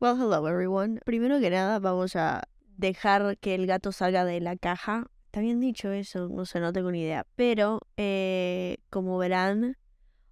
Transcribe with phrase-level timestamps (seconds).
[0.00, 0.98] Well, hello everyone.
[1.04, 5.10] Primero que nada, vamos a dejar que el gato salga de la caja.
[5.26, 7.26] Está bien dicho eso, no sé, no tengo ni idea.
[7.36, 9.76] Pero, eh, como verán,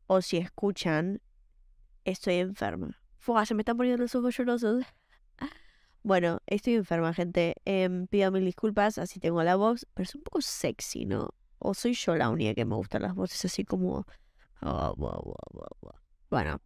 [0.06, 1.20] o si escuchan,
[2.06, 2.98] estoy enferma.
[3.18, 4.84] Fua, se me están poniendo los ojos llorosos.
[6.02, 7.56] Bueno, estoy enferma, gente.
[7.66, 11.34] Em, pido mil disculpas, así tengo la voz, pero es un poco sexy, ¿no?
[11.58, 14.06] O soy yo la única que me gustan las voces así como...
[14.62, 14.94] ah.
[16.30, 16.62] Bueno,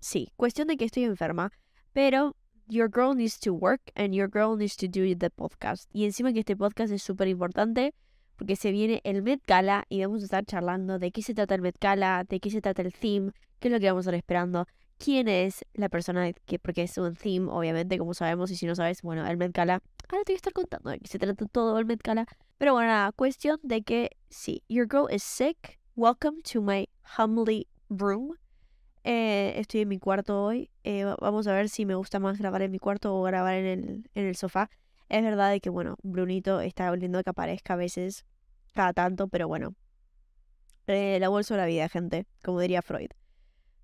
[0.00, 1.50] sí, cuestión de que estoy enferma,
[1.98, 2.36] pero
[2.68, 5.90] your girl needs to work and your girl needs to do the podcast.
[5.92, 7.92] Y encima que este podcast es súper importante
[8.36, 11.56] porque se viene el Met Gala y vamos a estar charlando de qué se trata
[11.56, 14.10] el Met Gala, de qué se trata el theme, qué es lo que vamos a
[14.10, 18.54] estar esperando, quién es la persona que, porque es un theme, obviamente, como sabemos, y
[18.54, 21.08] si no sabes, bueno, el Met Gala, ahora te voy a estar contando de qué
[21.08, 22.26] se trata todo el Met Gala.
[22.58, 27.66] Pero bueno, nada, cuestión de que sí, your girl is sick, welcome to my humbly
[27.88, 28.36] room.
[29.56, 30.70] Estoy en mi cuarto hoy.
[30.84, 33.54] eh, va- vamos a ver si me gusta más grabar en mi cuarto o grabar
[33.54, 34.70] en el, en el sofá.
[35.08, 38.24] Es verdad de que, bueno, Brunito está volviendo a que aparezca a veces,
[38.74, 39.74] cada tanto, pero bueno.
[40.86, 43.08] Eh, la bolsa de la vida, gente, como diría Freud.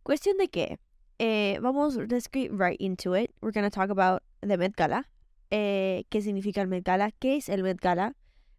[0.03, 0.79] Cuestión de que,
[1.19, 3.31] eh, vamos, let's get right into it.
[3.43, 5.09] We're gonna talk about the Met Gala.
[5.51, 7.11] Eh, ¿Qué significa el Met Gala?
[7.13, 8.17] ¿Qué es el Met Gala?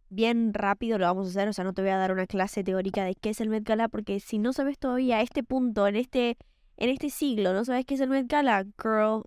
[0.09, 2.63] Bien rápido lo vamos a hacer, o sea, no te voy a dar una clase
[2.63, 5.95] teórica de qué es el Met Gala, porque si no sabes todavía este punto, en
[5.95, 6.37] este,
[6.77, 9.23] en este siglo, no sabes qué es el Met Gala, girl,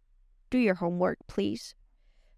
[0.51, 1.75] do your homework, please.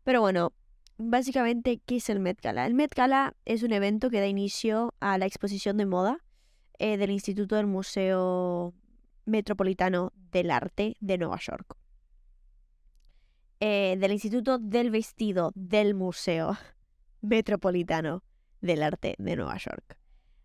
[0.04, 0.52] Pero bueno,
[0.98, 2.66] básicamente, ¿qué es el Met Gala?
[2.66, 6.18] El Met Gala es un evento que da inicio a la exposición de moda
[6.78, 8.74] eh, del Instituto del Museo
[9.24, 11.76] Metropolitano del Arte de Nueva York.
[13.60, 16.56] Eh, del Instituto del Vestido del Museo
[17.20, 18.22] Metropolitano
[18.60, 19.98] del Arte de Nueva York.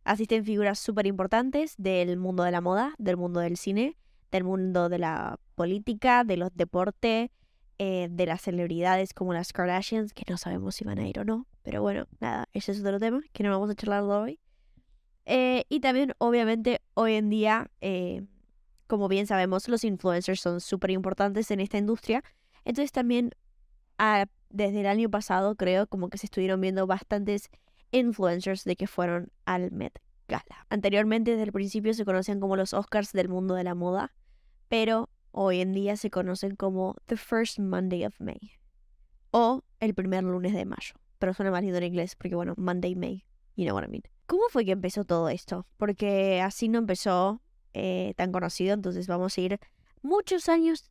[0.04, 3.98] Asisten figuras súper importantes del mundo de la moda, del mundo del cine,
[4.32, 7.30] del mundo de la política, de los deportes,
[7.78, 11.26] eh, de las celebridades como las Kardashians, que no sabemos si van a ir o
[11.26, 11.46] no.
[11.62, 14.40] Pero bueno, nada, ese es otro tema que no vamos a charlar hoy.
[15.26, 18.24] Eh, y también, obviamente, hoy en día, eh,
[18.88, 22.24] como bien sabemos, los influencers son súper importantes en esta industria.
[22.64, 23.32] Entonces también,
[23.98, 27.50] ah, desde el año pasado, creo, como que se estuvieron viendo bastantes
[27.92, 30.66] influencers de que fueron al Met gala.
[30.70, 34.14] Anteriormente, desde el principio, se conocían como los Oscars del mundo de la moda,
[34.68, 38.54] pero hoy en día se conocen como The First Monday of May
[39.32, 40.96] o el primer lunes de mayo.
[41.20, 43.26] Pero suena más lindo en inglés porque, bueno, Monday, May,
[43.56, 44.04] you know what I mean.
[44.26, 45.68] ¿Cómo fue que empezó todo esto?
[45.78, 47.42] Porque así no empezó
[47.74, 49.60] eh, tan conocido, entonces vamos a ir
[50.02, 50.90] muchos años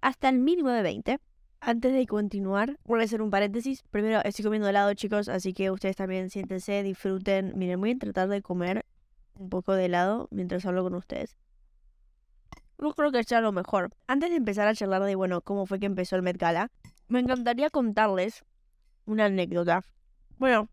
[0.00, 1.20] hasta el 1920
[1.62, 3.82] antes de continuar, voy a hacer un paréntesis.
[3.90, 7.52] Primero, estoy comiendo helado, chicos, así que ustedes también siéntense, disfruten.
[7.54, 8.86] Miren, voy a tratar de comer
[9.34, 11.36] un poco de helado mientras hablo con ustedes.
[12.78, 13.90] No creo que sea lo mejor.
[14.06, 16.70] Antes de empezar a charlar de, bueno, cómo fue que empezó el Met Gala,
[17.08, 18.42] me encantaría contarles
[19.04, 19.84] una anécdota.
[20.38, 20.70] Bueno,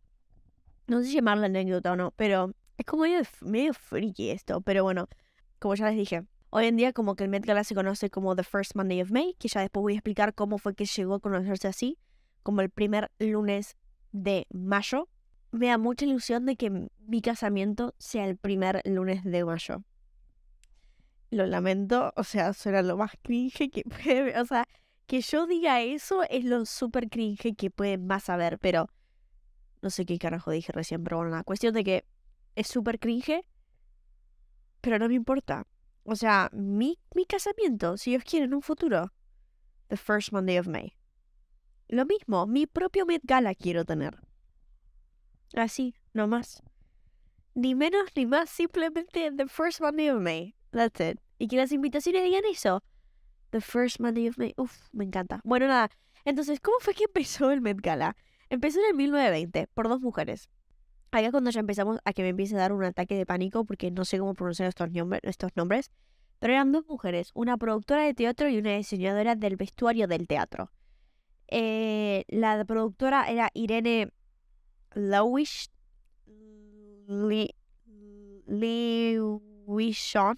[0.88, 4.62] no sé si llamarla anécdota o no, pero es como medio, medio freaky esto.
[4.62, 5.10] Pero bueno,
[5.60, 8.36] como ya les dije, hoy en día como que el Met Gala se conoce como
[8.36, 11.16] The First Monday of May, que ya después voy a explicar cómo fue que llegó
[11.16, 11.98] a conocerse así,
[12.44, 13.78] como el primer lunes
[14.12, 15.10] de mayo.
[15.52, 19.84] Me da mucha ilusión de que mi casamiento sea el primer lunes de mayo.
[21.30, 24.66] Lo lamento, o sea, suena lo más cringe que puede, o sea,
[25.08, 28.90] que yo diga eso es lo súper cringe que puede más haber, pero
[29.82, 32.06] no sé qué carajo dije recién, pero bueno, la cuestión de que
[32.56, 33.46] es súper cringe,
[34.82, 35.66] pero no me importa.
[36.10, 39.12] O sea, mi, mi casamiento, si Dios quiere, en un futuro,
[39.90, 40.94] the first Monday of May.
[41.90, 44.18] Lo mismo, mi propio Met Gala quiero tener.
[45.54, 46.64] Así, no más.
[47.56, 50.56] Ni menos ni más, simplemente the first Monday of May.
[50.72, 51.20] That's it.
[51.40, 52.82] Y que las invitaciones digan eso.
[53.52, 54.54] The first Monday of May.
[54.56, 55.42] Uf, me encanta.
[55.44, 55.90] Bueno, nada.
[56.24, 58.16] Entonces, ¿cómo fue que empezó el Met Gala?
[58.50, 60.50] Empezó en el 1920 por dos mujeres.
[61.12, 63.90] Acá cuando ya empezamos a que me empiece a dar un ataque de pánico porque
[63.92, 65.92] no sé cómo pronunciar estos, nombre- estos nombres.
[66.40, 70.72] Pero eran dos mujeres, una productora de teatro y una diseñadora del vestuario del teatro.
[71.48, 74.12] Eh, la productora era Irene
[74.94, 75.70] Lowish.
[77.08, 77.56] Li-
[78.46, 80.38] Lewishon.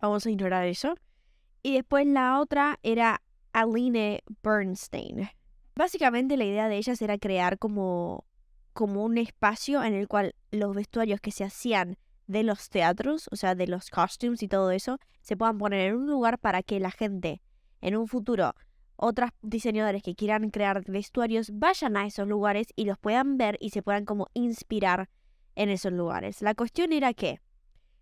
[0.00, 0.94] Vamos a ignorar eso.
[1.62, 3.20] Y después la otra era
[3.52, 5.28] Aline Bernstein.
[5.74, 8.24] Básicamente la idea de ellas era crear como,
[8.78, 11.98] como un espacio en el cual los vestuarios que se hacían
[12.28, 15.96] de los teatros, o sea, de los costumes y todo eso, se puedan poner en
[15.96, 17.42] un lugar para que la gente
[17.80, 18.54] en un futuro,
[18.94, 23.70] otras diseñadores que quieran crear vestuarios, vayan a esos lugares y los puedan ver y
[23.70, 25.10] se puedan como inspirar
[25.56, 26.40] en esos lugares.
[26.40, 27.40] La cuestión era que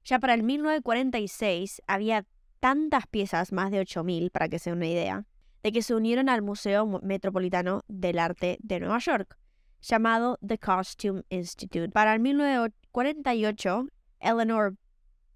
[0.04, 2.26] ya para el 1946 había
[2.60, 5.24] tantas piezas, más de 8.000 para que se den una idea,
[5.62, 9.38] de que se unieron al Museo Metropolitano del Arte de Nueva York,
[9.80, 11.90] llamado The Costume Institute.
[11.90, 13.88] Para el 1948,
[14.20, 14.76] Eleanor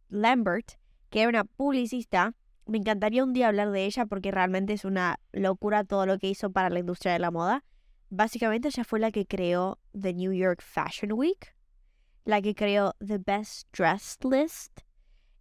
[0.09, 0.73] Lambert,
[1.11, 2.35] que era una publicista,
[2.67, 6.29] me encantaría un día hablar de ella porque realmente es una locura todo lo que
[6.29, 7.65] hizo para la industria de la moda.
[8.11, 11.55] Básicamente ella fue la que creó The New York Fashion Week,
[12.25, 14.81] la que creó The Best Dressed List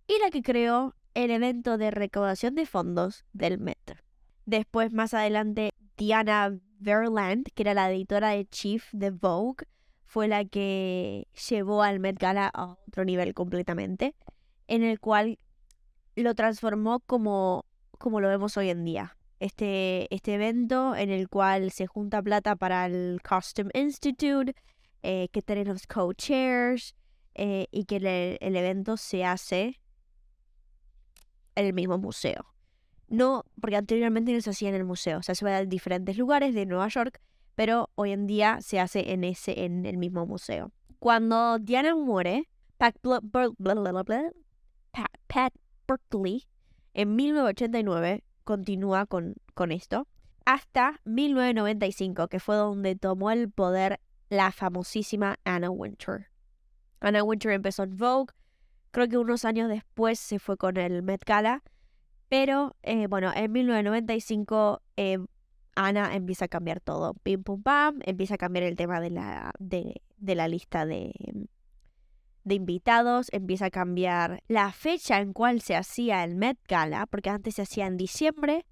[0.07, 3.97] y la que creó el evento de recaudación de fondos del Met.
[4.45, 9.65] Después, más adelante, Diana Verland, que era la editora de Chief de Vogue,
[10.05, 14.15] fue la que llevó al Met Gala a otro nivel completamente,
[14.67, 15.37] en el cual
[16.15, 17.65] lo transformó como,
[17.97, 19.17] como lo vemos hoy en día.
[19.41, 24.55] Este, este evento en el cual se junta plata para el Costume Institute,
[25.03, 26.95] eh, que tiene los co-chairs
[27.35, 29.81] eh, y que el, evento se hace
[31.55, 32.45] en el mismo museo.
[33.09, 36.65] No, porque anteriormente no se hacía en el museo, se hacía en diferentes lugares de
[36.65, 37.19] Nueva York,
[37.56, 40.71] pero hoy en día se hace en ese, en el mismo museo.
[41.00, 42.47] Cuando Diana muere,
[42.77, 42.95] Pat,
[45.27, 45.53] Pat
[45.88, 46.47] Berkeley
[46.94, 50.07] en 1989 continúa con, con esto
[50.45, 56.27] hasta 1995, que fue donde tomó el poder la famosísima Anna Winter.
[57.01, 58.33] Anna Winter empezó en Vogue,
[58.91, 61.63] creo que unos años después se fue con el Met Gala,
[62.29, 65.17] pero eh, bueno, en 1995 eh,
[65.75, 67.15] Anna empieza a cambiar todo.
[67.15, 71.11] Pim pum pam, empieza a cambiar el tema de la, de, la lista de,
[72.43, 77.29] de invitados, empieza a cambiar la fecha en cual se hacía el Met Gala, porque
[77.29, 78.65] antes se hacía en diciembre,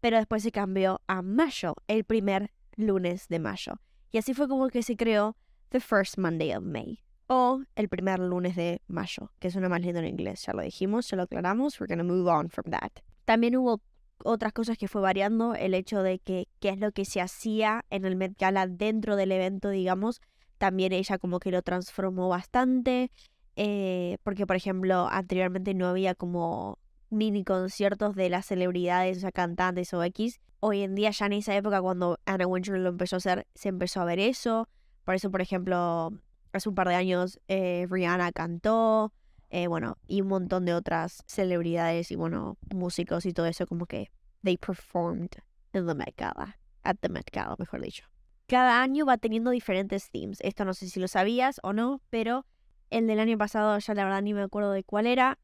[0.00, 3.80] pero después se cambió a mayo, el primer lunes de mayo.
[4.10, 5.36] Y así fue como que se creó
[5.68, 10.00] The First Monday of May, o el primer lunes de mayo, que suena más lindo
[10.00, 12.90] en inglés, ya lo dijimos, ya lo aclaramos, we're gonna move on from that.
[13.24, 13.80] También hubo
[14.24, 17.84] otras cosas que fue variando, el hecho de que qué es lo que se hacía
[17.90, 20.20] en el Met Gala dentro del evento, digamos,
[20.56, 23.12] también ella como que lo transformó bastante,
[23.56, 26.78] eh, porque por ejemplo anteriormente no había como
[27.10, 30.40] mini conciertos de las celebridades, o sea, cantantes o X.
[30.60, 33.68] Hoy en día ya en esa época cuando Anna Wintour lo empezó a hacer, se
[33.68, 34.68] empezó a ver eso.
[35.04, 36.12] Por eso, por ejemplo,
[36.52, 39.12] hace un par de años eh, Rihanna cantó,
[39.50, 43.86] eh, bueno, y un montón de otras celebridades y bueno, músicos y todo eso como
[43.86, 44.10] que
[44.42, 45.36] they performed
[45.72, 48.04] in the Met Gala, at the Met Gala, mejor dicho.
[48.46, 50.38] Cada año va teniendo diferentes themes.
[50.40, 52.46] Esto no sé si lo sabías o no, pero
[52.90, 55.38] el del año pasado ya la verdad ni me acuerdo de cuál era.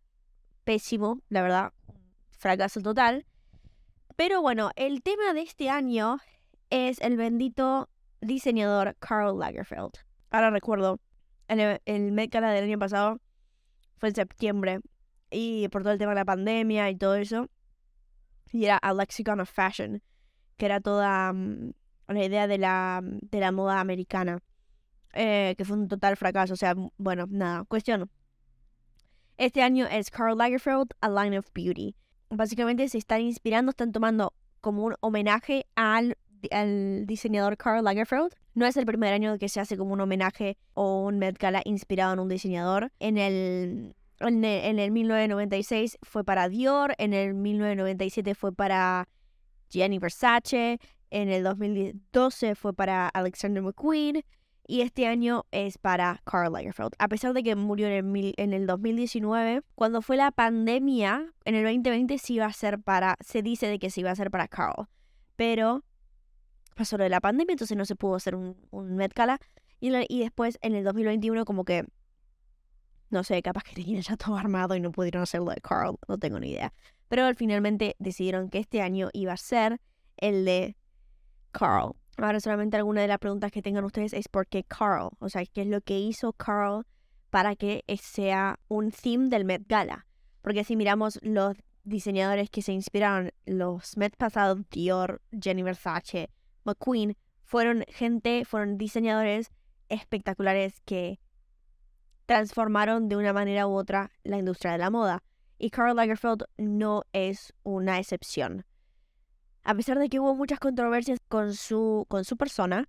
[0.64, 1.72] Pésimo, la verdad.
[2.30, 3.26] Fracaso total.
[4.16, 6.18] Pero bueno, el tema de este año
[6.70, 7.90] es el bendito
[8.22, 9.98] diseñador Karl Lagerfeld.
[10.34, 10.98] Ahora recuerdo,
[11.46, 13.20] el, el Met del año pasado
[13.98, 14.80] fue en septiembre
[15.30, 17.48] y por todo el tema de la pandemia y todo eso.
[18.50, 20.02] Y era a lexicon of fashion,
[20.56, 21.72] que era toda mm,
[22.08, 24.40] la idea de la, de la moda americana,
[25.12, 26.54] eh, que fue un total fracaso.
[26.54, 28.10] O sea, bueno, nada, cuestión.
[29.36, 31.94] Este año es Karl Lagerfeld, A Line of Beauty.
[32.30, 36.18] Básicamente se están inspirando, están tomando como un homenaje al,
[36.50, 38.34] al diseñador Karl Lagerfeld.
[38.54, 41.62] No es el primer año que se hace como un homenaje o un Met Gala
[41.64, 42.92] inspirado en un diseñador.
[43.00, 49.08] En el, en el, en el 1996 fue para Dior, en el 1997 fue para
[49.70, 50.78] Gianni Versace,
[51.10, 54.24] en el 2012 fue para Alexander McQueen
[54.66, 56.94] y este año es para Karl Lagerfeld.
[56.98, 61.54] A pesar de que murió en el, en el 2019, cuando fue la pandemia, en
[61.54, 64.30] el 2020 sí iba a ser para, se dice de que se iba a hacer
[64.30, 64.88] para Karl,
[65.36, 65.84] pero
[66.74, 69.40] pasó lo de la pandemia, entonces no se pudo hacer un, un Met Gala
[69.80, 71.84] y, después en el 2021 como que
[73.10, 76.18] no sé, capaz que tenían ya todo armado y no pudieron hacerlo de Carl, no
[76.18, 76.72] tengo ni idea.
[77.08, 79.80] Pero finalmente decidieron que este año iba a ser
[80.16, 80.76] el de
[81.52, 81.92] Carl.
[82.16, 85.44] Ahora solamente alguna de las preguntas que tengan ustedes es por qué Carl, o sea,
[85.44, 86.86] qué es lo que hizo Carl
[87.30, 90.06] para que sea un theme del Met Gala.
[90.40, 96.30] Porque si miramos los diseñadores que se inspiraron, los Met pasados, Dior, Jenny Versace,
[96.64, 99.50] McQueen, fueron gente, fueron diseñadores
[99.88, 101.20] espectaculares que
[102.26, 105.22] transformaron de una manera u otra la industria de la moda.
[105.58, 108.64] Y Karl Lagerfeld no es una excepción
[109.64, 112.88] a pesar de que hubo muchas controversias con su, con su persona,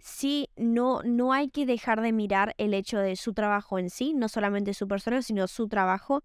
[0.00, 4.14] sí, no, no hay que dejar de mirar el hecho de su trabajo en sí,
[4.14, 6.24] no solamente su persona, sino su trabajo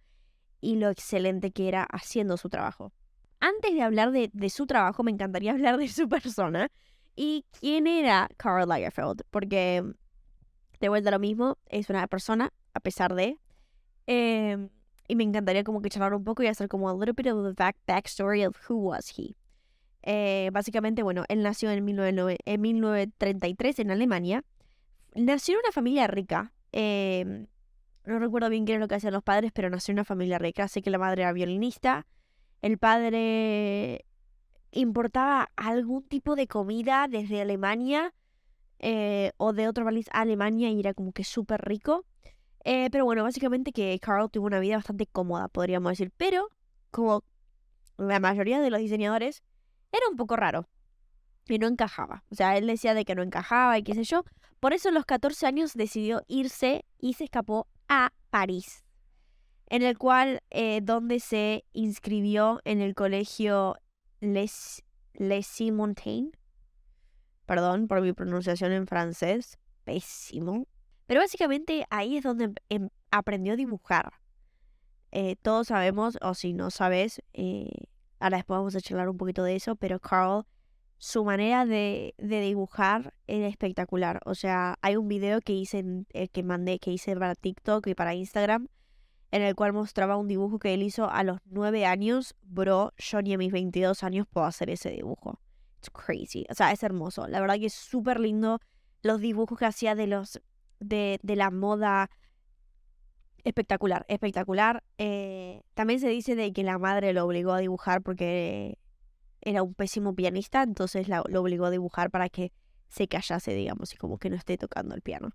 [0.61, 2.91] y lo excelente que era haciendo su trabajo.
[3.43, 6.71] Antes de hablar de, su trabajo, me encantaría hablar de su persona
[7.13, 9.83] y quién era Karl Lagerfeld, porque
[10.79, 13.37] de vuelta lo mismo, es una persona, a pesar de...
[14.07, 14.69] Em,
[15.09, 17.45] y me encantaría como que charlar un poco y hacer como a little bit of
[17.45, 19.35] the back, backstory of who was he.
[20.03, 24.45] Eh, básicamente, bueno, él nació en, 1933 en Alemania.
[25.15, 26.53] Nació en una familia rica.
[26.71, 27.47] Em,
[28.05, 30.37] no recuerdo bien qué era lo que hacían los padres, pero nació en una familia
[30.37, 30.69] rica.
[30.69, 32.05] Sé que la madre era violinista.
[32.63, 34.05] El padre
[34.71, 38.13] importaba algún tipo de comida desde Alemania
[38.79, 42.05] eh, o de otro país a Alemania y era como que súper rico.
[42.63, 46.13] Eh, pero bueno, básicamente que Carl tuvo una vida bastante cómoda, podríamos decir.
[46.15, 46.47] Pero,
[46.89, 47.25] como
[47.97, 49.43] la mayoría de los diseñadores,
[49.91, 50.69] era un poco raro.
[51.49, 52.23] Y no encajaba.
[52.31, 54.23] O sea, él decía de que no encajaba y qué sé yo.
[54.61, 58.82] Por eso a los 14 años decidió irse y se escapó a París.
[59.67, 63.75] En el cual, eh, donde se inscribió en el colegio
[64.19, 66.31] Les, Les Montaigne.
[67.45, 69.57] Perdón por mi pronunciación en francés.
[69.83, 70.67] Pésimo.
[71.07, 74.13] Pero básicamente ahí es donde em, aprendió a dibujar.
[75.11, 77.69] Eh, todos sabemos, o si no sabes, eh,
[78.19, 80.45] ahora después vamos a charlar un poquito de eso, pero Carl,
[80.97, 84.21] su manera de, dibujar era espectacular.
[84.25, 85.83] O sea, hay un video que hice,
[86.31, 88.69] que mandé, que hice para TikTok y para Instagram,
[89.33, 92.35] en el cual mostraba un dibujo que él hizo a los nueve años.
[92.43, 95.39] Bro, yo ni a mis 22 años puedo hacer ese dibujo.
[95.79, 96.45] It's crazy.
[96.51, 97.27] O sea, es hermoso.
[97.27, 98.59] La verdad que es súper lindo
[99.01, 100.39] los dibujos que hacía de los
[100.79, 102.11] de, la moda
[103.43, 104.83] espectacular, espectacular.
[104.99, 108.77] Eh, también se dice de que la madre lo obligó a dibujar porque
[109.41, 112.51] era un pésimo pianista, entonces lo obligó a dibujar para que
[112.87, 115.29] se callase, digamos, y como que no esté tocando el piano.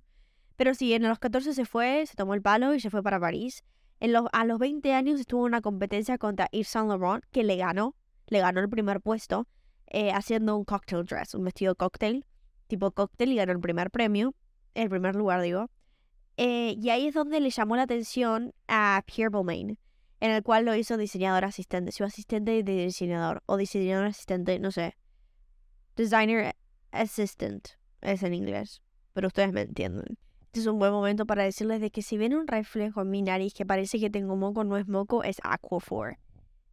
[0.55, 3.19] Pero sí, en los 14 se fue, se tomó el palo y se fue para
[3.19, 3.65] París.
[4.01, 7.57] En a los 20 años estuvo en una competencia contra Yves Saint Laurent, que le
[7.57, 9.49] ganó, le ganó el primer puesto,
[9.87, 12.25] eh, haciendo un cocktail dress, un vestido cocktail,
[12.69, 14.35] tipo cocktail, y ganó el primer premio
[14.83, 15.71] el primer lugar digo.
[16.37, 19.79] Eh, y ahí es donde le llamó la atención a Pierre Balmain,
[20.21, 24.71] en el cual lo hizo diseñador asistente, su asistente de diseñador, o diseñador asistente, no
[24.71, 24.97] sé.
[25.97, 26.55] Designer
[26.93, 27.69] assistant
[28.01, 30.17] es en inglés, pero ustedes me entienden.
[30.59, 33.55] Es un buen momento para decirles de que si ven un reflejo en mi nariz
[33.55, 36.19] que parece que tengo moco, no es moco, es Aquaphor.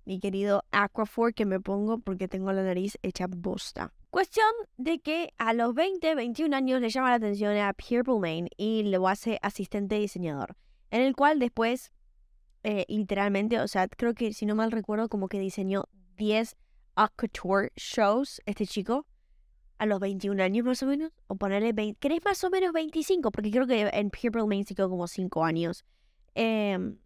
[0.05, 3.93] Mi querido Aquaphor que me pongo porque tengo la nariz hecha bosta.
[4.09, 8.49] Cuestión de que a los 20, 21 años le llama la atención a Pierre Balmain
[8.57, 10.55] y lo hace asistente diseñador,
[10.89, 11.91] en el cual después,
[12.63, 15.83] eh, literalmente, o sea, creo que si no mal recuerdo, como que diseñó
[16.17, 16.55] 10
[17.15, 19.05] couture shows este chico
[19.77, 23.31] a los 21 años más o menos, o ponerle 20, ¿querés más o menos 25?
[23.31, 25.85] Porque creo que en Pierre Balmain se quedó como 5 años.
[26.33, 26.97] Em,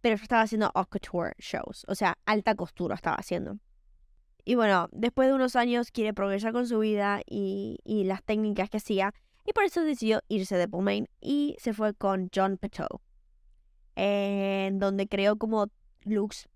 [0.00, 3.58] pero estaba haciendo couture shows, o sea, alta costura estaba haciendo.
[4.44, 8.78] Y bueno, después de unos años quiere progresar con su vida y, las técnicas que
[8.78, 9.14] hacía.
[9.46, 13.00] Y por eso decidió irse de Pullman y se fue con John Peteau.
[13.96, 15.68] En donde creó como
[16.04, 16.48] looks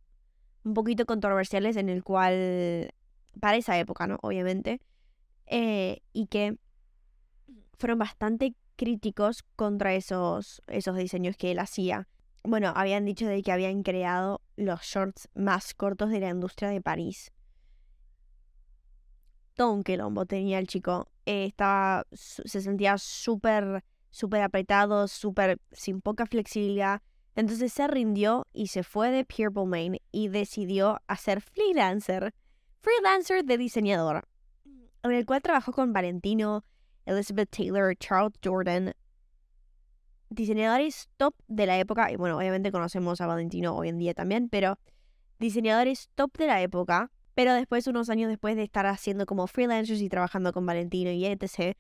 [0.64, 2.92] un poquito controversiales en el cual,
[3.40, 4.18] para esa época, ¿no?
[4.22, 4.80] Obviamente.
[5.46, 6.58] Eh, y que
[7.78, 12.08] fueron bastante críticos contra esos, esos diseños que él hacía.
[12.42, 16.80] Bueno, habían dicho de que habían creado los shorts más cortos de la industria de
[16.80, 17.32] París
[19.54, 21.08] todo un quilombo tenía el chico.
[21.26, 27.00] Eh, estaba, se sentía súper, súper apretado, súper, sin poca flexibilidad.
[27.36, 32.32] Entonces se rindió y se fue de Pierre Balmain y decidió hacer freelancer,
[32.80, 34.28] freelancer de diseñador,
[35.10, 36.64] en el cual trabajó con Valentino,
[37.06, 38.94] Elizabeth Taylor, Charles Jordan,
[40.30, 44.48] diseñadores top de la época, y bueno, obviamente conocemos a Valentino hoy en día también,
[44.48, 44.78] pero
[45.38, 50.00] diseñadores top de la época pero después, unos años después de estar haciendo como freelancers
[50.00, 51.76] y trabajando con Valentino y etc.,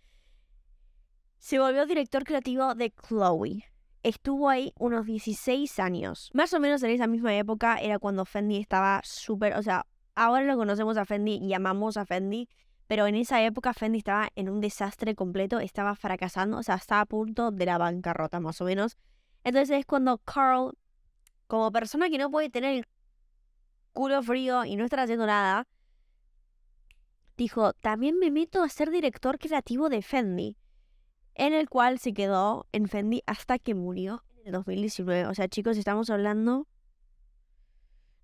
[1.38, 3.64] se volvió director creativo de Chloe.
[4.02, 6.30] Estuvo ahí unos 16 años.
[6.34, 10.44] Más o menos en esa misma época era cuando Fendi estaba súper, o sea, ahora
[10.44, 12.48] lo conocemos a Fendi y amamos a Fendi,
[12.86, 17.02] pero en esa época Fendi estaba en un desastre completo, estaba fracasando, o sea, estaba
[17.02, 18.96] a punto de la bancarrota más o menos.
[19.42, 20.76] Entonces es cuando Carl,
[21.46, 22.86] como persona que no puede tener el
[23.92, 25.66] culo frío y no estar haciendo nada,
[27.36, 30.56] dijo, también me meto a ser director creativo de Fendi,
[31.34, 35.26] en el cual se quedó en Fendi hasta que murió en el 2019.
[35.26, 36.66] O sea, chicos, estamos hablando...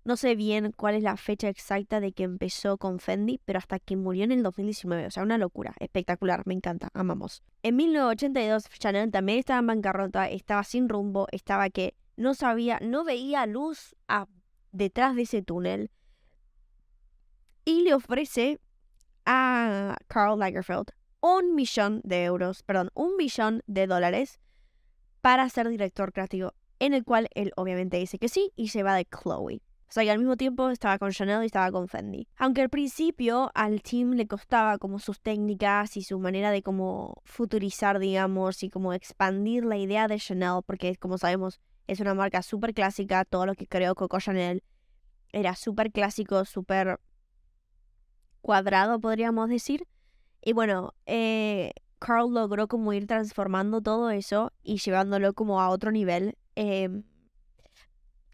[0.03, 3.77] No sé bien cuál es la fecha exacta de que empezó con Fendi, pero hasta
[3.79, 5.05] que murió en el 2019.
[5.05, 5.73] O sea, una locura.
[5.79, 6.41] Espectacular.
[6.45, 6.89] Me encanta.
[6.93, 7.43] Amamos.
[7.61, 13.03] En 1982, Chanel también estaba en bancarrota, estaba sin rumbo, estaba que no sabía, no
[13.03, 14.27] veía luz a
[14.71, 15.91] detrás de ese túnel
[17.65, 18.59] y le ofrece
[19.25, 20.91] a Carl Lagerfeld
[21.21, 24.39] un millón de euros, perdón, un millón de dólares
[25.21, 26.53] para ser director creativo.
[26.79, 29.61] en el cual él obviamente dice que sí y se va de Chloe.
[29.91, 32.25] O sea que al mismo tiempo estaba con Chanel y estaba con Fendi.
[32.37, 37.21] Aunque al principio al team le costaba como sus técnicas y su manera de como
[37.25, 42.41] futurizar, digamos, y como expandir la idea de Chanel, porque como sabemos es una marca
[42.41, 44.63] súper clásica, todo lo que creó Coco Chanel
[45.33, 47.01] era súper clásico, súper
[48.39, 49.89] cuadrado, podríamos decir.
[50.41, 55.91] Y bueno, eh, Carl logró como ir transformando todo eso y llevándolo como a otro
[55.91, 56.37] nivel.
[56.55, 57.03] Em,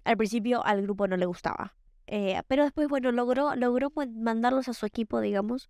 [0.07, 1.75] al principio al grupo no le gustaba.
[2.07, 5.69] Eh, pero después, bueno, logró, logró mandarlos a su equipo, digamos,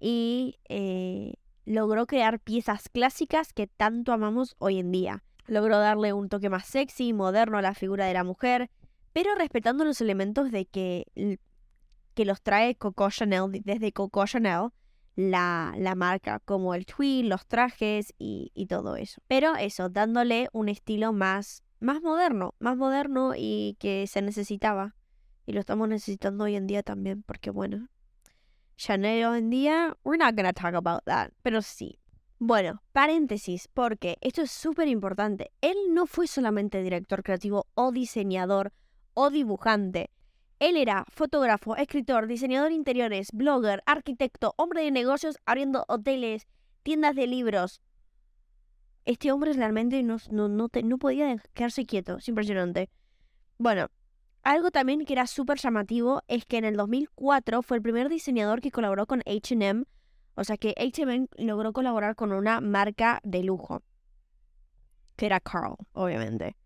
[0.00, 5.22] y eh, logró crear piezas clásicas que tanto amamos hoy en día.
[5.46, 8.70] Logró darle un toque más sexy, moderno a la figura de la mujer,
[9.12, 11.06] pero respetando los elementos de que,
[12.14, 14.70] que los trae Coco Chanel, desde Coco Chanel,
[15.14, 19.22] la, la marca, como el tweed, los trajes y, y todo eso.
[19.28, 24.96] Pero eso, dándole un estilo más más moderno, más moderno y que se necesitaba.
[25.46, 27.88] Y lo estamos necesitando hoy en día también, porque bueno,
[28.76, 32.00] Chanel hoy en día, we're not gonna talk about that, pero sí.
[32.38, 35.52] Bueno, paréntesis, porque esto es súper importante.
[35.60, 38.72] Él no fue solamente director creativo o diseñador
[39.14, 40.10] o dibujante.
[40.58, 46.48] Él era fotógrafo, escritor, diseñador interiores, blogger, arquitecto, hombre de negocios abriendo hoteles,
[46.82, 47.80] tiendas de libros,
[49.06, 52.90] este hombre realmente no, no, no, podía quedarse quieto, es impresionante.
[53.56, 53.88] Bueno,
[54.42, 58.60] algo también que era súper llamativo es que en el 2004 fue el primer diseñador
[58.60, 59.84] que colaboró con HM,
[60.34, 63.82] o sea que HM logró colaborar con una marca de lujo,
[65.14, 66.56] que era Carl, obviamente.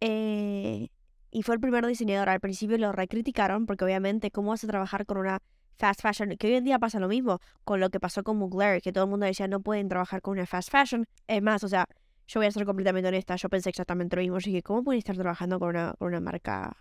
[0.00, 0.88] Eh,
[1.30, 2.28] y fue el primer diseñador.
[2.28, 5.42] Al principio lo recriticaron porque obviamente cómo vas a trabajar con una
[5.76, 8.80] fast fashion, que hoy en día pasa lo mismo con lo que pasó con Mugler,
[8.80, 11.06] que todo el mundo decía no pueden trabajar con una fast fashion.
[11.26, 11.86] Es más, o sea,
[12.26, 14.38] yo voy a ser completamente honesta, yo pensé exactamente lo mismo.
[14.38, 16.76] Yo dije, ¿cómo pueden estar trabajando con una, una marca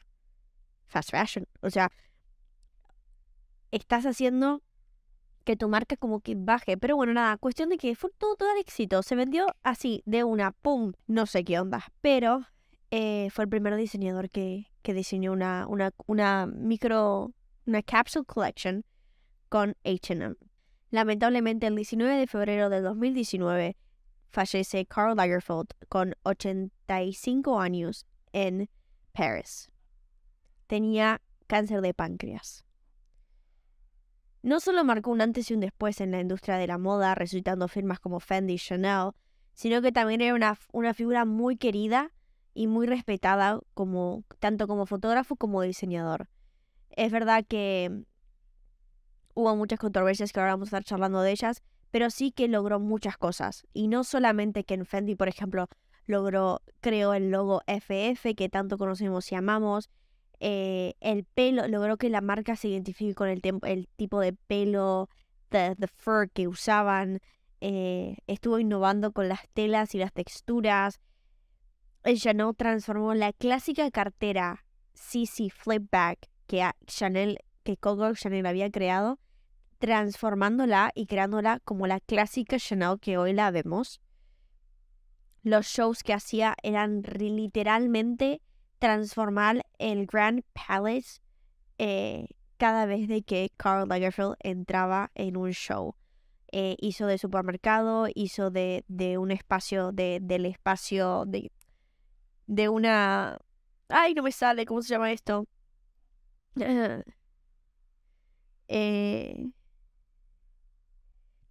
[0.87, 1.45] fast fashion?
[1.61, 1.91] O sea,
[3.71, 4.61] estás haciendo
[5.43, 6.77] que tu marca como que baje.
[6.77, 9.03] Pero bueno, nada, cuestión de que fue todo, todo el éxito.
[9.03, 10.93] Se vendió así, de una, ¡pum!
[11.07, 11.83] No sé qué onda.
[11.99, 12.45] Pero
[12.91, 17.33] eh, fue el primer diseñador que, que diseñó una, una, una micro
[17.65, 18.83] una capsule collection
[19.53, 20.35] con HM.
[20.89, 23.77] Lamentablemente, el 19 de febrero de 2019
[24.31, 28.67] fallece Karl Lagerfeld con 85 años en
[29.11, 29.69] París.
[30.65, 32.65] Tenía cáncer de páncreas.
[34.41, 37.67] No solo marcó un antes y un después en la industria de la moda, resultando
[37.67, 39.11] firmas como Fendi y Chanel,
[39.53, 42.09] sino que también era una, una figura muy querida
[42.55, 46.27] y muy respetada como, tanto como fotógrafo como diseñador.
[46.89, 48.03] Es verdad que
[49.33, 52.79] hubo muchas controversias que ahora vamos a estar charlando de ellas, pero sí que logró
[52.79, 53.67] muchas cosas.
[53.73, 55.67] Y no solamente que en Fendi, por ejemplo,
[56.05, 59.89] logró, creó el logo FF que tanto conocemos y amamos.
[60.39, 65.09] Eh, el pelo, logró que la marca se identifique con el, el tipo de pelo,
[65.49, 67.19] the, fur que usaban.
[67.61, 70.99] Eh, estuvo innovando con las telas y las texturas.
[72.03, 79.19] Ella no transformó la clásica cartera CC Flipback que Chanel, que Coco Chanel había creado,
[79.83, 83.99] transformándola y creándola como la clásica Chanel que hoy la vemos.
[85.41, 88.41] Los shows que hacía eran literalmente
[88.79, 91.19] transformar el Grand Palace
[91.79, 95.97] eh, cada vez que Karl Lagerfeld entraba en un show.
[96.53, 98.85] Eh, hizo de supermercado, hizo de,
[99.19, 101.51] un espacio, de, del espacio de,
[102.47, 103.37] de una...
[103.89, 105.45] Ay, no me sale, ¿cómo se llama esto?
[108.69, 109.51] eh,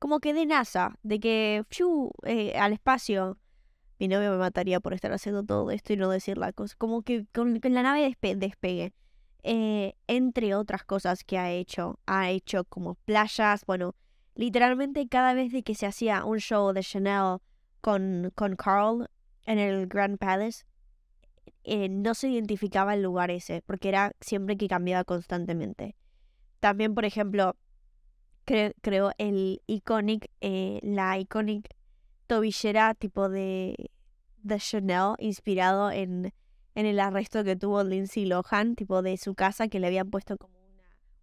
[0.03, 1.65] como que de NASA, de que
[2.25, 3.39] eh, al espacio.
[4.01, 6.75] Mi novio me mataría por estar haciendo todo esto y no decir la cosa.
[6.77, 8.95] Como que con, la nave despegue.
[9.45, 12.01] Eh, entre otras cosas que ha hecho.
[12.07, 13.65] Ha hecho como playas.
[13.65, 13.95] Bueno,
[14.35, 17.39] literalmente cada vez de que se hacía un show de Chanel
[17.81, 19.09] con, con Carl
[19.47, 20.65] en el Grand Palace,
[21.63, 25.95] eh, no se identificaba el lugar ese, porque era siempre que cambiaba constantemente.
[26.59, 27.55] También, por ejemplo,
[28.81, 31.69] creo el iconic, eh, la iconic
[32.27, 33.91] tobillera tipo de,
[34.43, 36.33] de Chanel, inspirado en,
[36.75, 40.37] en el arresto que tuvo Lindsay Lohan, tipo de su casa, que le habían puesto
[40.37, 40.55] como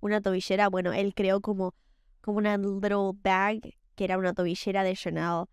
[0.02, 0.70] una, tobillera.
[0.70, 1.74] Bueno, él creó como,
[2.22, 3.60] como una little bag,
[3.96, 5.46] que era una tobillera de Chanel,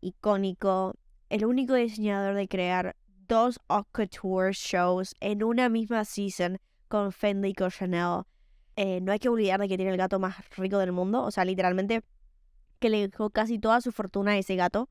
[0.00, 0.94] icónico.
[1.30, 3.58] El único diseñador de crear dos
[3.92, 8.24] couture shows en una misma season con Fendi y Chanel.
[8.76, 11.22] Eh, no hay que olvidar de que tiene el gato más rico del mundo.
[11.22, 12.02] O sea, literalmente
[12.80, 14.88] que le dejó casi toda su fortuna a ese gato.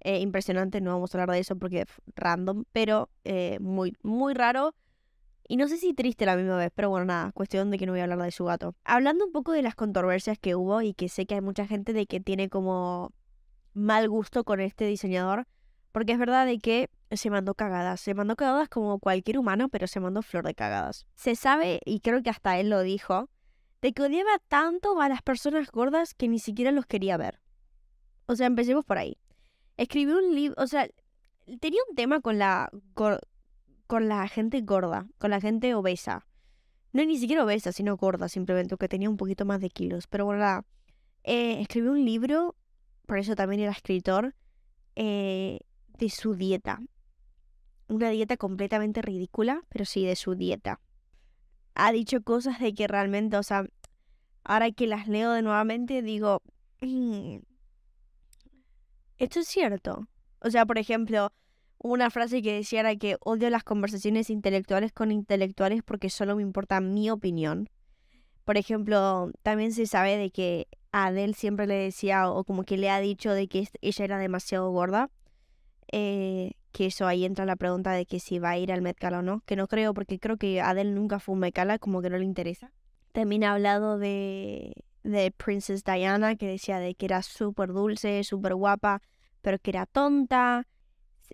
[0.00, 4.34] eh, impresionante, no vamos a hablar de eso porque es random, pero eh, muy, muy
[4.34, 4.74] raro.
[5.48, 7.92] Y no sé si triste la misma vez, pero bueno, nada, cuestión de que no
[7.92, 8.74] voy a hablar de su gato.
[8.84, 11.92] Hablando un poco de las controversias que hubo y que sé que hay mucha gente
[11.92, 13.12] de que tiene como
[13.74, 15.46] mal gusto con este diseñador,
[15.96, 19.86] porque es verdad de que se mandó cagadas, se mandó cagadas como cualquier humano, pero
[19.86, 21.06] se mandó flor de cagadas.
[21.14, 23.30] Se sabe, y creo que hasta él lo dijo,
[23.80, 27.40] de que odiaba tanto a las personas gordas que ni siquiera los quería ver.
[28.26, 29.16] O sea, empecemos por ahí.
[29.78, 30.86] Escribió un libro, o sea,
[31.60, 36.26] tenía un tema con la, con la gente gorda, con la gente obesa.
[36.92, 40.08] No ni siquiera obesa, sino gorda, simplemente, que tenía un poquito más de kilos.
[40.08, 40.66] Pero bueno,
[41.24, 42.54] eh, escribió un libro,
[43.06, 44.34] por eso también era escritor,
[44.94, 45.60] eh,
[45.98, 46.80] de su dieta.
[47.88, 50.80] Una dieta completamente ridícula, pero sí de su dieta.
[51.74, 53.66] Ha dicho cosas de que realmente, o sea,
[54.44, 56.42] ahora que las leo de nuevamente, digo,
[56.80, 57.38] mm,
[59.18, 60.08] esto es cierto.
[60.40, 61.32] O sea, por ejemplo,
[61.78, 66.42] una frase que decía era que odio las conversaciones intelectuales con intelectuales porque solo me
[66.42, 67.68] importa mi opinión.
[68.44, 72.76] Por ejemplo, también se sabe de que a Adele siempre le decía o como que
[72.76, 75.10] le ha dicho de que ella era demasiado gorda.
[75.92, 78.98] Eh, que eso ahí entra la pregunta de que si va a ir al Met
[79.00, 81.78] Gala o no, que no creo porque creo que Adele nunca fue un Met Gala,
[81.78, 82.70] como que no le interesa.
[83.12, 88.54] También ha hablado de, de Princess Diana, que decía de que era súper dulce, súper
[88.54, 89.00] guapa,
[89.40, 90.66] pero que era tonta.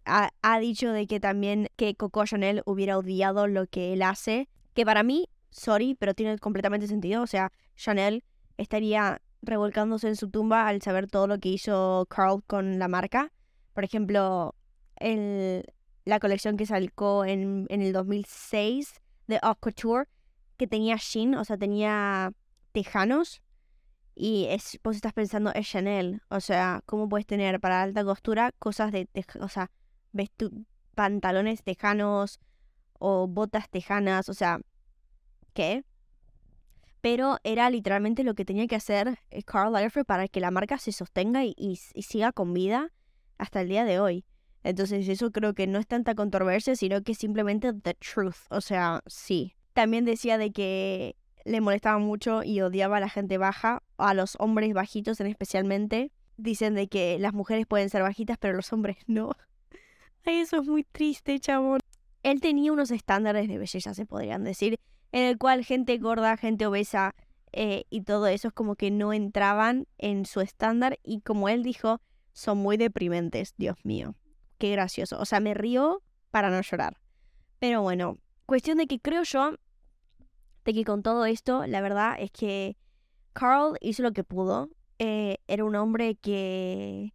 [0.05, 4.49] Ha, ha, dicho de que también que Coco Chanel hubiera odiado lo que él hace,
[4.75, 7.23] que para mí, sorry, pero tiene completamente sentido.
[7.23, 8.23] O sea, Chanel
[8.59, 13.33] estaría revolcándose en su tumba al saber todo lo que hizo Carl con la marca.
[13.75, 14.55] Por ejemplo,
[14.97, 15.65] el,
[16.05, 20.09] la colección que salió en, en el 2006 de Haute Couture,
[20.57, 22.33] que tenía Shin, o sea, tenía
[22.73, 23.43] tejanos.
[24.15, 26.23] Y es, vos estás pensando, es Chanel.
[26.29, 29.09] O sea, ¿cómo puedes tener para alta costura cosas de,
[29.41, 29.71] o sea,
[30.95, 32.41] pantalones tejanos
[32.99, 34.29] o botas tejanas?
[34.29, 34.61] O sea,
[35.55, 35.85] ¿qué?
[37.01, 40.79] Pero era literalmente lo que tenía que hacer Carl eh, Lagerfeld para que la marca
[40.79, 42.93] se sostenga y, y siga con vida
[43.43, 44.25] hasta el día de hoy.
[44.63, 48.47] Entonces eso creo que no es tanta controversia, sino que simplemente the truth.
[48.51, 49.55] O sea, sí.
[49.73, 54.37] También decía de que le molestaba mucho y odiaba a la gente baja, a los
[54.39, 56.13] hombres bajitos en especialmente.
[56.37, 59.33] Dicen de que las mujeres pueden ser bajitas, pero los hombres no.
[60.25, 61.81] Ay, eso es muy triste, chabón.
[62.23, 64.79] Él tenía unos estándares de belleza, se podrían decir,
[65.11, 67.17] en el cual gente gorda, gente obesa
[67.53, 71.65] eh, y todo eso es como que no entraban en su estándar y como él
[71.65, 72.01] dijo,
[72.33, 74.15] son muy deprimentes, Dios mío.
[74.59, 75.19] Qué gracioso.
[75.19, 76.99] O sea, me río para no llorar.
[77.59, 79.57] Pero bueno, cuestión de que creo yo
[80.65, 82.77] de que con todo esto, la verdad es que
[83.33, 84.71] Carl hizo lo que pudo.
[84.99, 87.13] Eh, era un hombre que...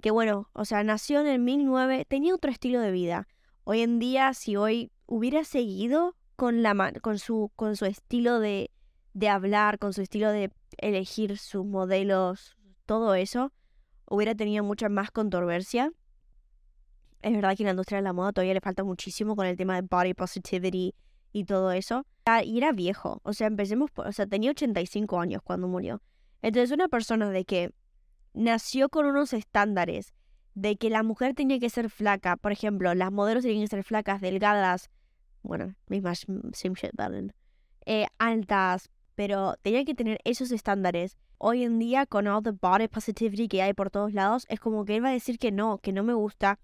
[0.00, 3.28] Que bueno, o sea, nació en el 1009, tenía otro estilo de vida.
[3.62, 8.72] Hoy en día, si hoy hubiera seguido con, la, con, su, con su estilo de,
[9.14, 13.52] de hablar, con su estilo de elegir sus modelos, todo eso,
[14.06, 15.92] hubiera tenido mucha más controversia.
[17.22, 19.56] Es verdad que en la industria de la moda todavía le falta muchísimo con el
[19.56, 20.94] tema de body positivity
[21.32, 22.06] y todo eso.
[22.24, 26.02] Ah, y era viejo, o sea, empecemos, por, o sea, tenía 85 años cuando murió.
[26.40, 27.72] Entonces, una persona de que
[28.34, 30.14] nació con unos estándares
[30.54, 33.84] de que la mujer tenía que ser flaca, por ejemplo, las modelos tenían que ser
[33.84, 34.90] flacas, delgadas,
[35.42, 36.92] bueno, mismas, same shit,
[37.86, 42.88] eh, altas, pero tenía que tener esos estándares hoy en día con all the body
[42.88, 45.78] positivity que hay por todos lados, es como que él va a decir que no,
[45.78, 46.58] que no me gusta.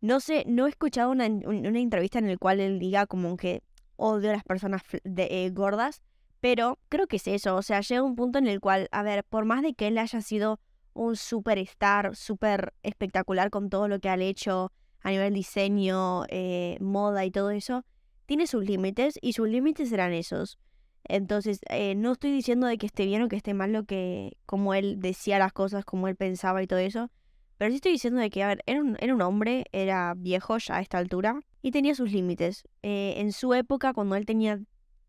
[0.00, 3.62] No sé, no he escuchado una, una entrevista en la cual él diga como que
[3.96, 6.02] odio a las personas de, eh, gordas,
[6.40, 9.24] pero creo que es eso, o sea, llega un punto en el cual, a ver,
[9.24, 10.60] por más de que él haya sido
[10.92, 17.24] un superstar, súper espectacular con todo lo que ha hecho a nivel diseño, eh, moda
[17.24, 17.84] y todo eso,
[18.26, 20.58] tiene sus límites y sus límites serán esos.
[21.04, 24.38] Entonces, eh, no estoy diciendo de que esté bien o que esté mal lo que,
[24.46, 27.10] como él decía las cosas, como él pensaba y todo eso.
[27.58, 30.58] Pero sí estoy diciendo de que, a ver, era un, era un hombre, era viejo
[30.58, 32.64] ya a esta altura y tenía sus límites.
[32.82, 34.60] Eh, en su época, cuando él tenía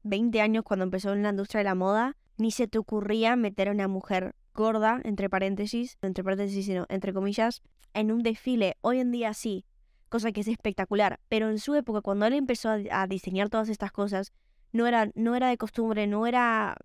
[0.04, 3.70] 20 años, cuando empezó en la industria de la moda, ni se te ocurría meter
[3.70, 7.62] a una mujer gorda, entre paréntesis, entre paréntesis, sino entre comillas,
[7.94, 8.78] en un desfile.
[8.82, 9.66] Hoy en día sí,
[10.10, 11.20] cosa que es espectacular.
[11.30, 14.34] Pero en su época, cuando él empezó a diseñar todas estas cosas,
[14.76, 16.76] no era, no era de costumbre, no era,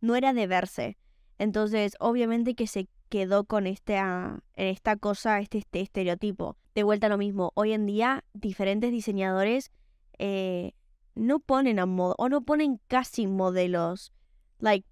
[0.00, 0.98] no era de verse.
[1.36, 6.56] Entonces, obviamente que se quedó con este, ah, esta cosa, este, este, estereotipo.
[6.76, 9.72] De vuelta a lo mismo, hoy en día diferentes diseñadores
[10.18, 10.74] eh,
[11.16, 14.12] no ponen a modo, o no ponen casi modelos,
[14.60, 14.86] like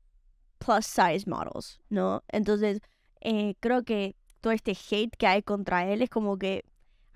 [0.59, 2.25] plus size models, ¿no?
[2.27, 2.81] Entonces,
[3.21, 6.65] eh, creo que todo este hate que hay contra él es como que,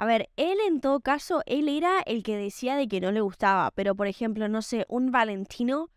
[0.00, 3.20] a ver, él en todo caso, él era el que decía de que no le
[3.20, 5.90] gustaba, pero por ejemplo, no sé, un Valentino,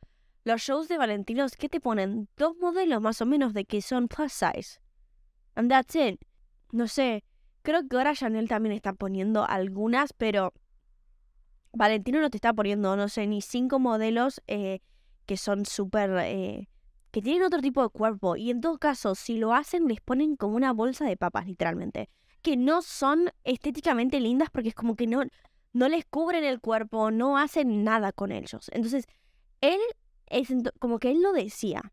[0.44, 2.28] los shows de Valentinos, ¿qué te ponen?
[2.36, 4.82] Dos modelos más o menos de que son plus size.
[5.56, 6.20] And that's it.
[6.74, 7.24] No sé,
[7.62, 10.52] creo que ahora Chanel también está poniendo algunas, pero
[11.72, 14.82] Valentino no te está poniendo, no sé, ni cinco modelos eh,
[15.26, 16.12] que son súper...
[16.24, 16.68] Eh,
[17.12, 18.36] que tienen otro tipo de cuerpo.
[18.36, 22.10] Y en todo caso, si lo hacen, les ponen como una bolsa de papas, literalmente.
[22.44, 25.24] Que no son estéticamente lindas porque es como que no,
[25.74, 28.70] no les cubren el cuerpo, no hacen nada con ellos.
[28.72, 29.06] Entonces,
[29.62, 29.80] él
[30.28, 31.92] es como que él lo decía.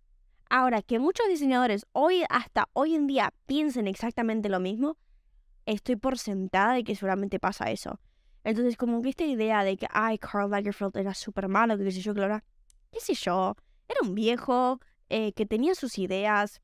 [0.50, 4.98] Ahora, que muchos diseñadores hoy, hasta hoy en día, piensen exactamente lo mismo,
[5.64, 8.00] estoy por sentada de que seguramente pasa eso.
[8.42, 11.92] Entonces, como que esta idea de que, ay, Karl Lagerfeld era súper malo, que qué
[11.92, 12.44] sé yo, que ahora,
[12.90, 13.54] qué sé yo,
[13.88, 16.60] era un viejo eh, que tenía sus ideas,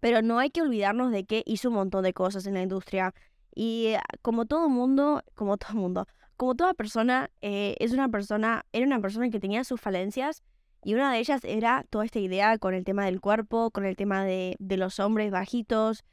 [0.00, 3.14] pero no hay que olvidarnos de que hizo un montón de cosas en la industria.
[3.54, 6.06] Y eh, como todo mundo, como todo mundo,
[6.36, 10.42] como toda persona, eh, es una persona, era una persona que tenía sus falencias
[10.84, 13.96] y una de ellas era toda esta idea con el tema del cuerpo, con el
[13.96, 16.04] tema de, de los hombres bajitos.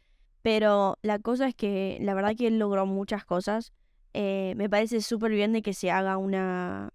[0.41, 3.73] Pero la cosa es que la verdad que él logró muchas cosas.
[4.13, 6.93] Eh, me parece súper bien de que se haga una,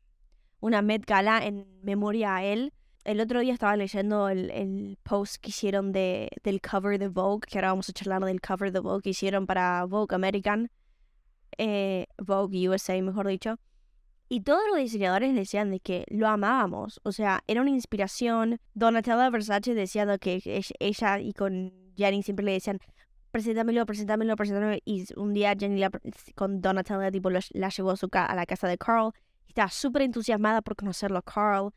[0.60, 2.72] una Met Gala en memoria a él.
[3.10, 7.58] El otro día estaba leyendo el, post que hicieron de, del cover de Vogue, que
[7.58, 10.70] ahora vamos a charlar del cover de Vogue que hicieron para Vogue American,
[11.58, 13.56] eh, Vogue USA, mejor dicho.
[14.28, 18.60] Y todos los diseñadores decían de que lo amábamos, o sea, era una inspiración.
[18.74, 22.78] Donatella Versace decía que ella y con Jenny siempre le decían,
[23.32, 24.78] preséntamelo, preséntamelo, preséntamelo.
[24.84, 25.82] Y un día Jenny
[26.36, 29.10] con Donatella tipo, la llevó a, su a la casa de Carl.
[29.48, 31.72] Estaba súper entusiasmada por conocerlo a Carl.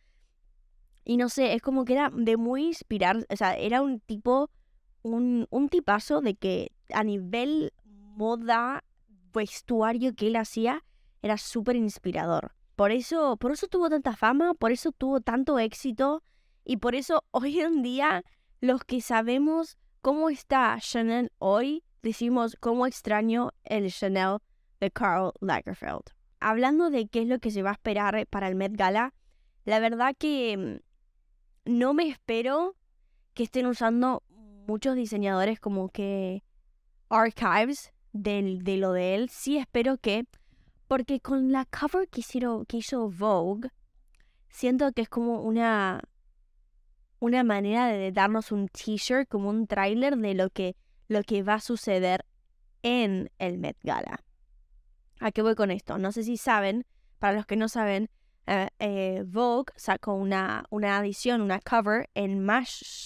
[1.06, 4.50] Y no sé, es como que era de muy inspirar, o sea, era un tipo,
[5.02, 8.84] un, un tipazo de que a nivel moda,
[9.34, 10.84] vestuario que él hacía,
[11.22, 12.54] era súper inspirador.
[12.76, 16.24] Por eso, por eso tuvo tanta fama, por eso tuvo tanto éxito
[16.66, 18.24] y por eso hoy en día
[18.62, 24.38] los que sabemos cómo está Chanel hoy, decimos cómo extraño el Chanel
[24.80, 26.04] de Karl Lagerfeld.
[26.40, 29.14] Hablando de qué es lo que se va a esperar para el Met Gala,
[29.66, 30.93] la verdad que mm,
[31.66, 32.76] no me espero
[33.34, 34.24] que estén usando
[34.68, 36.44] muchos diseñadores como que
[37.10, 39.30] archives de, de lo de él.
[39.30, 40.26] Sí espero que,
[40.88, 42.22] porque con la cover que,
[42.68, 43.70] que hizo Vogue,
[44.50, 46.02] siento que es como una
[47.24, 50.76] una manera de darnos un t-shirt como un tráiler de lo que,
[51.08, 52.26] lo que va a suceder
[52.82, 54.20] en el Met Gala.
[55.22, 55.98] ¿A qué voy con esto?
[55.98, 56.86] No sé si saben,
[57.20, 58.10] para los que no saben,
[58.48, 62.48] eh, eh, Vogue sacó una, una edición, una cover en,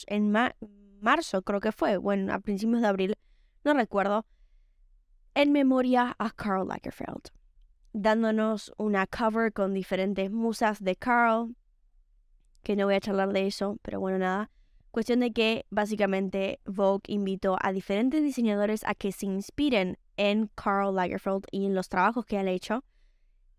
[0.08, 0.32] en
[1.02, 3.16] marzo, creo que fue, bueno, a principios de abril,
[3.64, 4.26] no recuerdo,
[5.36, 7.30] en memoria a Carl Lagerfeld,
[7.94, 11.56] dándonos una cover con diferentes musas de Carl,
[12.64, 14.50] que no voy a charlar de eso, pero bueno, nada.
[14.92, 20.96] Cuestión de que básicamente Vogue invitó a diferentes diseñadores a que se inspiren en Karl
[20.96, 22.84] Lagerfeld y en los trabajos que han hecho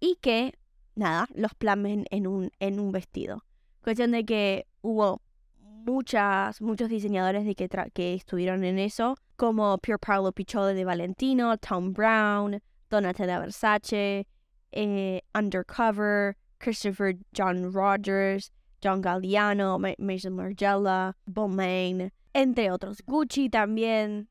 [0.01, 0.59] y que,
[0.99, 3.45] nada, los plamen en un, en un vestido.
[3.83, 5.23] Cuestión de que hubo
[5.61, 11.57] muchas, muchos diseñadores de que, que estuvieron en eso, como Pier Paolo Piccolo de Valentino,
[11.57, 14.27] Tom Brown, Donatella Versace,
[14.73, 18.51] eh, Undercover, Christopher John Rogers,
[18.83, 23.03] John Galliano, Mason Margiela, Balmain, entre otros.
[23.07, 24.29] Gucci también.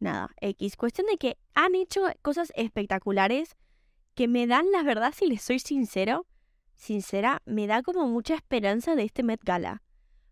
[0.00, 0.76] Nada, X.
[0.76, 3.56] Cuestión de que han hecho cosas espectaculares
[4.14, 6.26] que me dan, la verdad, si les soy sincero,
[6.74, 9.82] sincera, me da como mucha esperanza de este Met Gala.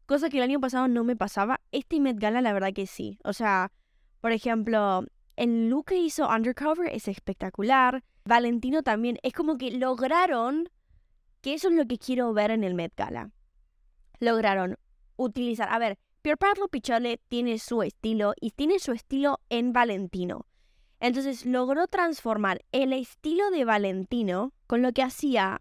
[0.06, 1.60] Cosa que el año pasado no me pasaba.
[1.70, 3.18] Este Met Gala, la verdad que sí.
[3.24, 3.72] O sea,
[4.20, 5.04] por ejemplo,
[5.36, 8.04] el look que hizo Undercover es espectacular.
[8.24, 9.18] Valentino también.
[9.22, 10.68] Es como que lograron
[11.40, 13.30] que eso es lo que quiero ver en el Met Gala
[14.22, 14.78] lograron
[15.16, 15.68] utilizar.
[15.70, 20.46] A ver, Pierpaolo Pichole tiene su estilo y tiene su estilo en Valentino.
[21.02, 25.58] Entonces logró transformar el estilo de Valentino con lo que hacía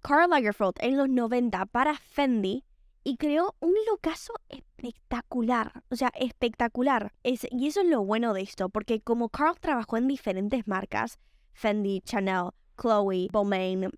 [0.00, 2.64] Karl Lagerfeld en los 90 para Fendi
[3.04, 5.82] y creó un locazo espectacular.
[5.90, 7.12] O sea, espectacular.
[7.24, 11.18] Es, y eso es lo bueno de esto, porque como Karl trabajó en diferentes marcas,
[11.52, 12.48] Fendi, Chanel,
[12.80, 13.90] Chloe, Balmain,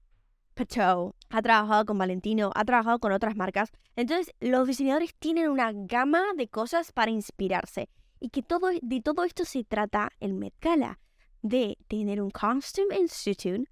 [0.55, 3.71] Pateau, ha trabajado con Valentino, ha trabajado con otras marcas.
[3.95, 7.88] Entonces, los diseñadores tienen una gama de cosas para inspirarse.
[8.22, 11.00] Y que todo, de todo esto se trata el Met Gala.
[11.42, 13.64] De tener un Costume Institute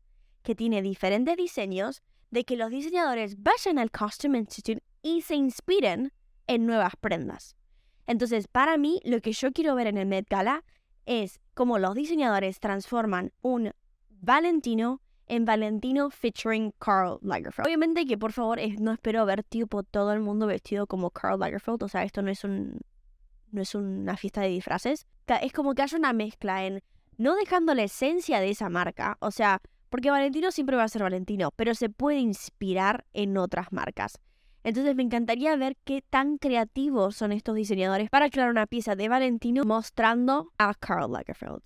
[0.42, 6.12] que tiene diferentes diseños, de que los diseñadores vayan al Costume Institute y se inspiren
[6.48, 7.54] en nuevas prendas.
[8.08, 10.64] Entonces, para mí, lo que yo quiero ver en el Met Gala
[11.06, 13.70] es cómo los diseñadores transforman un
[14.08, 17.68] Valentino en Valentino featuring Karl Lagerfeld.
[17.68, 21.84] Obviamente que por favor no espero ver tipo todo el mundo vestido como Karl Lagerfeld,
[21.84, 22.80] o sea, esto no es un
[23.52, 25.06] no es una fiesta de disfraces.
[25.42, 26.82] Es como que haya una mezcla en
[27.16, 29.60] no dejando la esencia de esa marca, o sea,
[29.90, 34.18] porque Valentino siempre va a ser Valentino, pero se puede inspirar en otras marcas.
[34.62, 39.08] Entonces me encantaría ver qué tan creativos son estos diseñadores para crear una pieza de
[39.08, 41.58] Valentino mostrando a Karl Lagerfeld.